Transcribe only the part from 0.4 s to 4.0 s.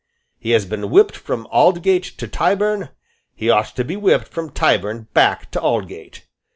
has been whipped from Aldgate to Tyburn. He ought to be